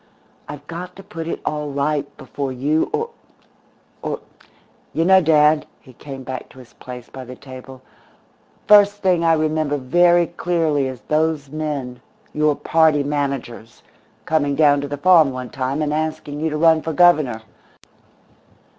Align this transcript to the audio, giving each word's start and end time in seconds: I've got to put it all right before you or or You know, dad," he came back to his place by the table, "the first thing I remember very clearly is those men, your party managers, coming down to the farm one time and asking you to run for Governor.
I've 0.49 0.65
got 0.65 0.95
to 0.95 1.03
put 1.03 1.27
it 1.27 1.41
all 1.45 1.69
right 1.69 2.17
before 2.17 2.51
you 2.51 2.89
or 2.91 3.11
or 4.01 4.19
You 4.93 5.05
know, 5.05 5.21
dad," 5.21 5.67
he 5.79 5.93
came 5.93 6.23
back 6.23 6.49
to 6.49 6.57
his 6.57 6.73
place 6.73 7.07
by 7.07 7.23
the 7.23 7.35
table, 7.35 7.83
"the 8.65 8.73
first 8.73 9.03
thing 9.03 9.23
I 9.23 9.33
remember 9.33 9.77
very 9.77 10.25
clearly 10.25 10.87
is 10.87 11.01
those 11.01 11.49
men, 11.51 12.01
your 12.33 12.55
party 12.55 13.03
managers, 13.03 13.83
coming 14.25 14.55
down 14.55 14.81
to 14.81 14.87
the 14.87 14.97
farm 14.97 15.29
one 15.29 15.51
time 15.51 15.83
and 15.83 15.93
asking 15.93 16.39
you 16.39 16.49
to 16.49 16.57
run 16.57 16.81
for 16.81 16.93
Governor. 16.93 17.43